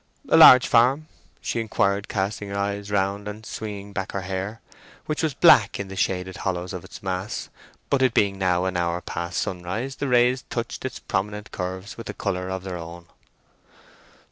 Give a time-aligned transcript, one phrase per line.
[0.29, 1.05] "A large farm?"
[1.41, 4.59] she inquired, casting her eyes round, and swinging back her hair,
[5.05, 7.49] which was black in the shaded hollows of its mass;
[7.91, 12.09] but it being now an hour past sunrise the rays touched its prominent curves with
[12.09, 13.05] a colour of their own.